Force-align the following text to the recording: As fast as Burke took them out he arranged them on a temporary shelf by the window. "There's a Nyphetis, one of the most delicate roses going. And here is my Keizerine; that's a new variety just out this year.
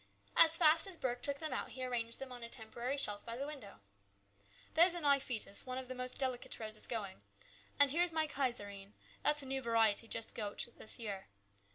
As 0.35 0.57
fast 0.57 0.87
as 0.87 0.97
Burke 0.97 1.21
took 1.21 1.37
them 1.37 1.53
out 1.53 1.69
he 1.73 1.85
arranged 1.85 2.17
them 2.17 2.31
on 2.31 2.41
a 2.43 2.49
temporary 2.49 2.97
shelf 2.97 3.23
by 3.23 3.37
the 3.37 3.45
window. 3.45 3.81
"There's 4.73 4.95
a 4.95 4.99
Nyphetis, 4.99 5.67
one 5.67 5.77
of 5.77 5.87
the 5.87 5.93
most 5.93 6.19
delicate 6.19 6.59
roses 6.59 6.87
going. 6.87 7.21
And 7.79 7.91
here 7.91 8.01
is 8.01 8.11
my 8.11 8.25
Keizerine; 8.25 8.93
that's 9.21 9.43
a 9.43 9.45
new 9.45 9.61
variety 9.61 10.07
just 10.07 10.39
out 10.39 10.65
this 10.79 10.97
year. 10.97 11.27